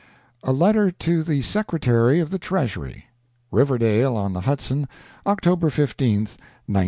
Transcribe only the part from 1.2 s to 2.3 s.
THE SECRETARY